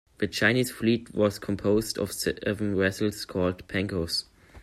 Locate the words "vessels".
2.75-3.23